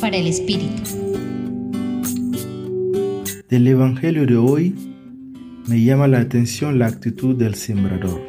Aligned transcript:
Para 0.00 0.16
el 0.16 0.26
Espíritu. 0.26 0.82
Del 3.50 3.66
Evangelio 3.66 4.24
de 4.24 4.38
hoy 4.38 4.74
me 5.68 5.84
llama 5.84 6.08
la 6.08 6.20
atención 6.20 6.78
la 6.78 6.86
actitud 6.86 7.36
del 7.36 7.54
sembrador. 7.54 8.22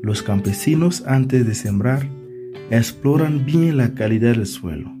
Los 0.00 0.22
campesinos 0.22 1.02
antes 1.08 1.44
de 1.44 1.56
sembrar 1.56 2.08
exploran 2.70 3.44
bien 3.44 3.78
la 3.78 3.94
calidad 3.94 4.36
del 4.36 4.46
suelo 4.46 4.92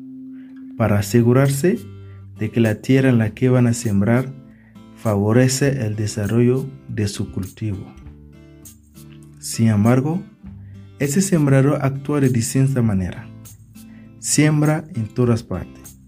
para 0.76 0.98
asegurarse 0.98 1.78
de 2.36 2.50
que 2.50 2.58
la 2.58 2.82
tierra 2.82 3.10
en 3.10 3.18
la 3.18 3.30
que 3.30 3.48
van 3.48 3.68
a 3.68 3.74
sembrar 3.74 4.34
favorece 4.96 5.86
el 5.86 5.94
desarrollo 5.94 6.68
de 6.88 7.06
su 7.06 7.30
cultivo. 7.30 7.94
Sin 9.38 9.68
embargo, 9.68 10.20
ese 10.98 11.22
sembrador 11.22 11.78
actúa 11.82 12.20
de 12.20 12.28
distinta 12.28 12.82
manera. 12.82 13.31
Siembra 14.22 14.84
en 14.94 15.08
todas 15.08 15.42
partes. 15.42 15.98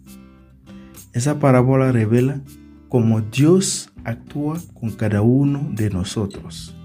Esa 1.12 1.40
parábola 1.40 1.90
revela 1.90 2.40
cómo 2.88 3.20
Dios 3.20 3.90
actúa 4.04 4.62
con 4.72 4.92
cada 4.92 5.20
uno 5.20 5.68
de 5.72 5.90
nosotros. 5.90 6.76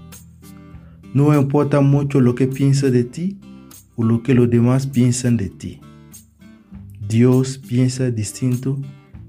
No 1.14 1.32
importa 1.38 1.80
mucho 1.82 2.20
lo 2.20 2.34
que 2.34 2.48
piensa 2.48 2.90
de 2.90 3.04
ti 3.04 3.38
o 3.94 4.02
lo 4.02 4.24
que 4.24 4.34
los 4.34 4.50
demás 4.50 4.88
piensan 4.88 5.36
de 5.36 5.50
ti. 5.50 5.80
Dios 7.08 7.58
piensa 7.58 8.10
distinto 8.10 8.76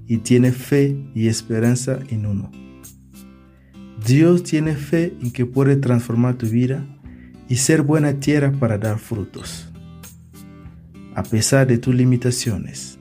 y 0.07 0.17
tiene 0.17 0.51
fe 0.53 0.97
y 1.13 1.27
esperanza 1.27 1.99
en 2.09 2.25
uno. 2.25 2.49
Dios 4.07 4.41
tiene 4.41 4.75
fe 4.75 5.15
en 5.21 5.29
que 5.29 5.45
puede 5.45 5.75
transformar 5.75 6.33
tu 6.33 6.47
vida 6.47 6.83
y 7.47 7.57
ser 7.57 7.83
buena 7.83 8.19
tierra 8.19 8.51
para 8.53 8.79
dar 8.79 8.97
frutos. 8.97 9.70
A 11.13 11.23
pesar 11.23 11.67
de 11.67 11.77
tus 11.77 11.93
limitaciones, 11.93 12.97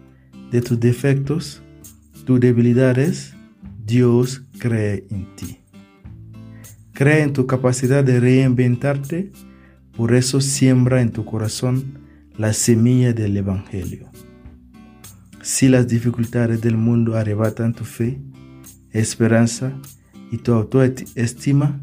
de 0.51 0.61
tus 0.61 0.81
defectos, 0.81 1.63
tus 2.25 2.41
debilidades, 2.41 3.35
Dios 3.85 4.43
cree 4.59 5.07
en 5.11 5.35
ti. 5.37 5.59
Cree 6.93 7.23
en 7.23 7.33
tu 7.33 7.47
capacidad 7.47 8.03
de 8.03 8.21
reinventarte, 8.21 9.31
por 9.97 10.13
eso 10.15 10.41
siembra 10.41 11.01
en 11.03 11.13
tu 11.13 11.25
corazón 11.25 11.99
la 12.37 12.53
semilla 12.53 13.13
del 13.13 13.37
Evangelio. 13.37 14.09
Si 15.43 15.69
las 15.69 15.89
dificultades 15.89 16.61
del 16.61 16.77
mundo 16.77 17.17
arrebatan 17.17 17.75
tu 17.75 17.85
fe, 17.85 18.21
esperanza 18.93 19.73
y 20.31 20.39
tu 20.39 20.53
autoestima, 20.53 21.81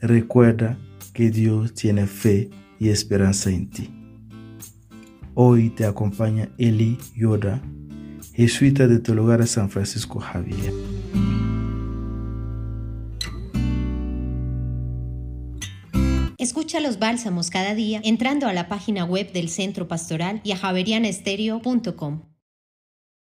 recuerda 0.00 0.78
que 1.12 1.30
Dios 1.30 1.74
tiene 1.74 2.06
fe 2.06 2.50
y 2.78 2.88
esperanza 2.88 3.50
en 3.50 3.68
ti. 3.68 4.05
Hoy 5.38 5.68
te 5.68 5.84
acompaña 5.84 6.48
Eli 6.56 6.96
Yoda, 7.14 7.60
jesuita 8.32 8.86
de 8.86 9.00
tu 9.00 9.14
lugar 9.14 9.40
de 9.40 9.46
San 9.46 9.68
Francisco 9.68 10.18
Javier. 10.18 10.72
Escucha 16.38 16.80
los 16.80 16.98
bálsamos 16.98 17.50
cada 17.50 17.74
día 17.74 18.00
entrando 18.02 18.46
a 18.46 18.54
la 18.54 18.68
página 18.68 19.04
web 19.04 19.30
del 19.34 19.50
Centro 19.50 19.86
Pastoral 19.88 20.40
y 20.42 20.52
a 20.52 20.56
javerianestereo.com. 20.56 22.22